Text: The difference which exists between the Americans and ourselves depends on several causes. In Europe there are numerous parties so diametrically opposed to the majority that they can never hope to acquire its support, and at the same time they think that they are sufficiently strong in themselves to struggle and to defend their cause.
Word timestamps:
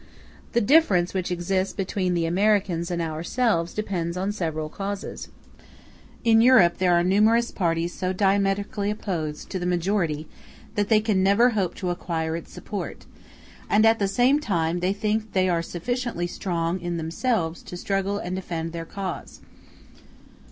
The 0.53 0.61
difference 0.61 1.13
which 1.13 1.29
exists 1.29 1.75
between 1.75 2.15
the 2.15 2.25
Americans 2.25 2.89
and 2.89 3.03
ourselves 3.03 3.71
depends 3.71 4.17
on 4.17 4.31
several 4.31 4.67
causes. 4.67 5.27
In 6.23 6.41
Europe 6.41 6.79
there 6.79 6.95
are 6.95 7.03
numerous 7.03 7.51
parties 7.51 7.93
so 7.93 8.11
diametrically 8.11 8.89
opposed 8.89 9.51
to 9.51 9.59
the 9.59 9.67
majority 9.67 10.27
that 10.73 10.89
they 10.89 11.01
can 11.01 11.21
never 11.21 11.51
hope 11.51 11.75
to 11.75 11.91
acquire 11.91 12.35
its 12.35 12.51
support, 12.51 13.05
and 13.69 13.85
at 13.85 13.99
the 13.99 14.07
same 14.07 14.39
time 14.39 14.79
they 14.79 14.91
think 14.91 15.21
that 15.21 15.33
they 15.33 15.47
are 15.49 15.61
sufficiently 15.61 16.25
strong 16.25 16.79
in 16.81 16.97
themselves 16.97 17.61
to 17.61 17.77
struggle 17.77 18.17
and 18.17 18.35
to 18.35 18.41
defend 18.41 18.71
their 18.73 18.85
cause. 18.85 19.39